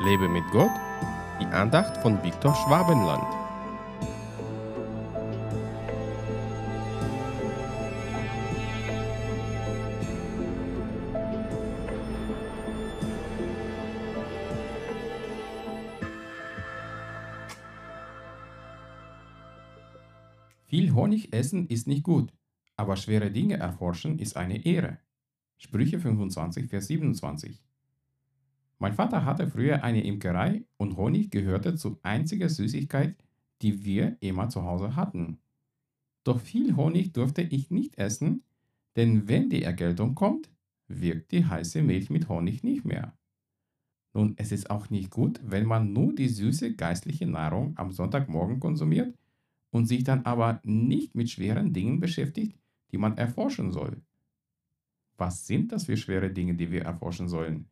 Lebe 0.00 0.28
mit 0.28 0.44
Gott, 0.52 0.70
die 1.40 1.46
Andacht 1.46 1.96
von 2.02 2.22
Viktor 2.22 2.54
Schwabenland. 2.54 3.24
Viel 20.66 20.94
Honig 20.94 21.32
essen 21.32 21.66
ist 21.66 21.88
nicht 21.88 22.04
gut, 22.04 22.32
aber 22.76 22.94
schwere 22.96 23.32
Dinge 23.32 23.56
erforschen 23.56 24.20
ist 24.20 24.36
eine 24.36 24.64
Ehre. 24.64 24.98
Sprüche 25.56 25.98
25, 25.98 26.68
Vers 26.68 26.86
27. 26.86 27.60
Mein 28.78 28.92
Vater 28.92 29.24
hatte 29.24 29.48
früher 29.48 29.82
eine 29.82 30.04
Imkerei 30.04 30.64
und 30.76 30.96
Honig 30.96 31.30
gehörte 31.30 31.74
zur 31.74 31.98
einzigen 32.02 32.48
Süßigkeit, 32.48 33.16
die 33.60 33.84
wir 33.84 34.16
immer 34.20 34.48
zu 34.48 34.62
Hause 34.62 34.94
hatten. 34.94 35.40
Doch 36.22 36.40
viel 36.40 36.76
Honig 36.76 37.12
durfte 37.12 37.42
ich 37.42 37.70
nicht 37.70 37.98
essen, 37.98 38.44
denn 38.96 39.28
wenn 39.28 39.50
die 39.50 39.62
Erkältung 39.62 40.14
kommt, 40.14 40.50
wirkt 40.86 41.32
die 41.32 41.44
heiße 41.44 41.82
Milch 41.82 42.08
mit 42.10 42.28
Honig 42.28 42.62
nicht 42.62 42.84
mehr. 42.84 43.16
Nun, 44.14 44.34
es 44.36 44.52
ist 44.52 44.70
auch 44.70 44.90
nicht 44.90 45.10
gut, 45.10 45.40
wenn 45.44 45.66
man 45.66 45.92
nur 45.92 46.14
die 46.14 46.28
süße 46.28 46.74
geistliche 46.74 47.26
Nahrung 47.26 47.76
am 47.76 47.92
Sonntagmorgen 47.92 48.58
konsumiert 48.60 49.16
und 49.70 49.86
sich 49.86 50.04
dann 50.04 50.24
aber 50.24 50.60
nicht 50.64 51.14
mit 51.14 51.30
schweren 51.30 51.72
Dingen 51.72 52.00
beschäftigt, 52.00 52.58
die 52.90 52.98
man 52.98 53.16
erforschen 53.18 53.70
soll. 53.70 54.00
Was 55.18 55.46
sind 55.46 55.72
das 55.72 55.84
für 55.84 55.96
schwere 55.96 56.30
Dinge, 56.30 56.54
die 56.54 56.70
wir 56.70 56.82
erforschen 56.82 57.28
sollen? 57.28 57.68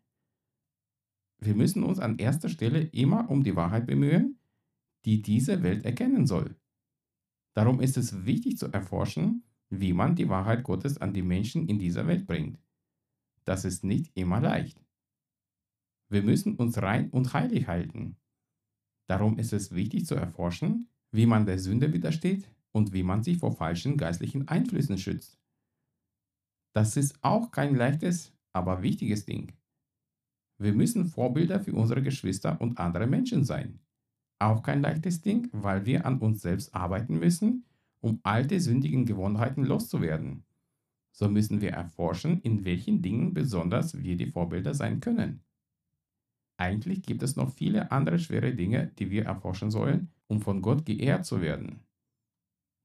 Wir 1.39 1.55
müssen 1.55 1.83
uns 1.83 1.99
an 1.99 2.19
erster 2.19 2.49
Stelle 2.49 2.81
immer 2.81 3.31
um 3.31 3.43
die 3.43 3.57
Wahrheit 3.57 3.87
bemühen, 3.87 4.39
die 5.05 5.23
diese 5.23 5.63
Welt 5.63 5.85
erkennen 5.85 6.27
soll. 6.27 6.57
Darum 7.55 7.81
ist 7.81 7.97
es 7.97 8.27
wichtig 8.27 8.59
zu 8.59 8.67
erforschen, 8.67 9.45
wie 9.71 9.93
man 9.93 10.15
die 10.15 10.29
Wahrheit 10.29 10.63
Gottes 10.63 10.99
an 10.99 11.13
die 11.13 11.23
Menschen 11.23 11.69
in 11.69 11.79
dieser 11.79 12.07
Welt 12.07 12.27
bringt. 12.27 12.59
Das 13.45 13.65
ist 13.65 13.85
nicht 13.85 14.17
immer 14.17 14.41
leicht. 14.41 14.85
Wir 16.09 16.23
müssen 16.23 16.57
uns 16.57 16.81
rein 16.83 17.11
und 17.11 17.33
heilig 17.33 17.67
halten. 17.67 18.17
Darum 19.07 19.39
ist 19.39 19.53
es 19.53 19.73
wichtig 19.73 20.07
zu 20.07 20.15
erforschen, 20.15 20.89
wie 21.13 21.27
man 21.27 21.47
der 21.47 21.59
Sünde 21.59 21.93
widersteht 21.93 22.51
und 22.73 22.93
wie 22.93 23.03
man 23.03 23.23
sich 23.23 23.39
vor 23.39 23.53
falschen 23.53 23.97
geistlichen 23.97 24.49
Einflüssen 24.49 24.99
schützt. 24.99 25.39
Das 26.75 26.97
ist 26.97 27.19
auch 27.23 27.51
kein 27.51 27.75
leichtes, 27.75 28.33
aber 28.53 28.83
wichtiges 28.83 29.25
Ding. 29.25 29.53
Wir 30.59 30.73
müssen 30.73 31.07
Vorbilder 31.07 31.61
für 31.61 31.73
unsere 31.75 32.03
Geschwister 32.03 32.61
und 32.61 32.79
andere 32.79 33.07
Menschen 33.07 33.45
sein. 33.45 33.79
Auch 34.39 34.63
kein 34.63 34.83
leichtes 34.83 35.21
Ding, 35.21 35.49
weil 35.53 35.87
wir 35.87 36.07
an 36.07 36.19
uns 36.19 36.43
selbst 36.43 36.75
arbeiten 36.75 37.19
müssen, 37.19 37.65
um 38.01 38.21
alte 38.23 38.61
sündigen 38.61 39.07
Gewohnheiten 39.07 39.65
loszuwerden. 39.65 40.45
So 41.13 41.29
müssen 41.29 41.61
wir 41.61 41.71
erforschen, 41.71 42.41
in 42.43 42.65
welchen 42.65 43.01
Dingen 43.01 43.33
besonders 43.33 44.03
wir 44.03 44.17
die 44.17 44.31
Vorbilder 44.31 44.75
sein 44.75 45.01
können. 45.01 45.41
Eigentlich 46.59 47.03
gibt 47.03 47.23
es 47.23 47.37
noch 47.37 47.53
viele 47.53 47.91
andere 47.91 48.19
schwere 48.19 48.55
Dinge, 48.55 48.93
die 48.99 49.11
wir 49.11 49.25
erforschen 49.25 49.71
sollen, 49.71 50.09
um 50.27 50.41
von 50.41 50.63
Gott 50.63 50.85
geehrt 50.85 51.27
zu 51.27 51.41
werden. 51.41 51.81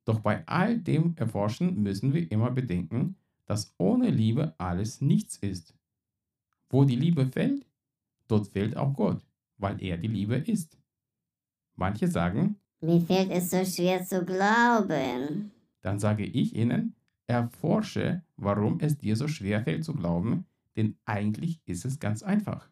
Doch 0.06 0.19
bei 0.19 0.45
all 0.47 0.78
dem 0.78 1.16
Erforschen 1.16 1.81
müssen 1.81 2.13
wir 2.13 2.31
immer 2.31 2.52
bedenken, 2.52 3.16
dass 3.45 3.73
ohne 3.78 4.09
Liebe 4.09 4.56
alles 4.58 5.02
nichts 5.02 5.38
ist. 5.38 5.73
Wo 6.72 6.86
die 6.86 6.95
Liebe 6.95 7.25
fällt, 7.25 7.66
dort 8.27 8.47
fällt 8.47 8.77
auch 8.77 8.94
Gott, 8.94 9.22
weil 9.57 9.81
er 9.84 9.97
die 9.97 10.07
Liebe 10.07 10.38
ist. 10.38 10.78
Manche 11.75 12.07
sagen, 12.07 12.56
mir 12.81 13.01
fällt 13.01 13.29
es 13.29 13.51
so 13.51 13.63
schwer 13.66 14.03
zu 14.06 14.23
glauben. 14.25 15.51
Dann 15.81 16.00
sage 16.00 16.25
ich 16.25 16.56
ihnen, 16.56 16.96
erforsche, 17.28 18.23
warum 18.38 18.79
es 18.79 18.97
dir 18.97 19.16
so 19.16 19.28
schwer 19.28 19.62
fällt 19.63 19.84
zu 19.84 19.94
glauben, 19.94 20.46
denn 20.78 20.96
eigentlich 21.06 21.59
ist 21.66 21.85
es 21.85 22.00
ganz 22.00 22.23
einfach. 22.23 22.69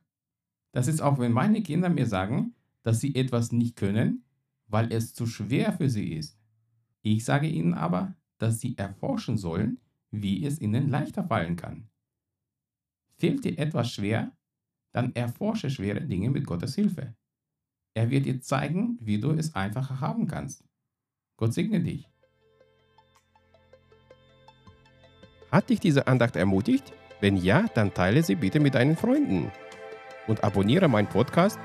Das 0.71 0.87
ist 0.87 1.01
auch, 1.01 1.19
wenn 1.19 1.31
meine 1.31 1.61
Kinder 1.61 1.89
mir 1.89 2.05
sagen, 2.05 2.55
dass 2.83 3.01
sie 3.01 3.15
etwas 3.15 3.51
nicht 3.51 3.75
können, 3.75 4.23
weil 4.67 4.93
es 4.93 5.13
zu 5.13 5.25
schwer 5.25 5.73
für 5.73 5.89
sie 5.89 6.13
ist. 6.13 6.39
Ich 7.01 7.25
sage 7.25 7.47
ihnen 7.47 7.73
aber, 7.73 8.15
dass 8.37 8.61
sie 8.61 8.77
erforschen 8.77 9.37
sollen, 9.37 9.79
wie 10.11 10.45
es 10.45 10.61
ihnen 10.61 10.89
leichter 10.89 11.23
fallen 11.23 11.55
kann. 11.55 11.89
Fehlt 13.19 13.43
dir 13.43 13.59
etwas 13.59 13.91
schwer, 13.91 14.31
dann 14.91 15.13
erforsche 15.15 15.69
schwere 15.69 16.01
Dinge 16.01 16.31
mit 16.31 16.45
Gottes 16.45 16.75
Hilfe. 16.75 17.15
Er 17.93 18.09
wird 18.09 18.25
dir 18.25 18.41
zeigen, 18.41 18.97
wie 19.01 19.19
du 19.19 19.31
es 19.31 19.53
einfacher 19.55 19.99
haben 19.99 20.27
kannst. 20.27 20.63
Gott 21.37 21.53
segne 21.53 21.81
dich. 21.81 22.07
Hat 25.51 25.69
dich 25.69 25.79
diese 25.79 26.07
Andacht 26.07 26.35
ermutigt? 26.35 26.91
Wenn 27.21 27.37
ja, 27.37 27.65
dann 27.73 27.91
teile 27.93 28.23
sie 28.23 28.35
bitte 28.35 28.59
mit 28.59 28.75
deinen 28.75 28.95
Freunden. 28.95 29.51
Und 30.27 30.43
abonniere 30.43 30.87
meinen 30.87 31.09
Podcast 31.09 31.57